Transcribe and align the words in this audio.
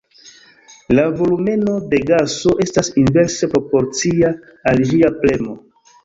La 0.99 1.03
volumeno 1.17 1.73
de 1.91 1.99
gaso 2.11 2.53
estas 2.65 2.89
inverse 3.01 3.49
proporcia 3.51 4.31
al 4.73 4.81
ĝia 4.93 5.11
premo. 5.21 5.55